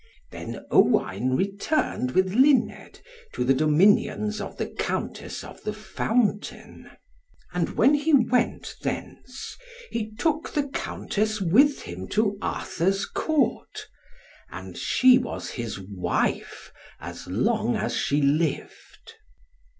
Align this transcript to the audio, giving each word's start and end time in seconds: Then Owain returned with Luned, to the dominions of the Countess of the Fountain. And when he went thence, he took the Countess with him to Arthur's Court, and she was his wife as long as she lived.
Then 0.31 0.65
Owain 0.71 1.35
returned 1.35 2.13
with 2.15 2.33
Luned, 2.33 2.99
to 3.33 3.43
the 3.43 3.53
dominions 3.53 4.41
of 4.41 4.57
the 4.57 4.65
Countess 4.65 5.43
of 5.43 5.61
the 5.61 5.73
Fountain. 5.73 6.89
And 7.53 7.77
when 7.77 7.93
he 7.93 8.15
went 8.15 8.77
thence, 8.81 9.55
he 9.91 10.09
took 10.15 10.53
the 10.55 10.67
Countess 10.69 11.39
with 11.39 11.83
him 11.83 12.07
to 12.17 12.35
Arthur's 12.41 13.05
Court, 13.05 13.85
and 14.49 14.75
she 14.75 15.19
was 15.19 15.51
his 15.51 15.79
wife 15.79 16.73
as 16.99 17.27
long 17.27 17.75
as 17.75 17.95
she 17.95 18.23
lived. 18.23 19.13